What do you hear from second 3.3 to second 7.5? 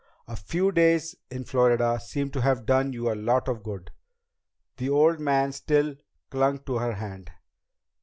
of good." The old man still clung to her hand.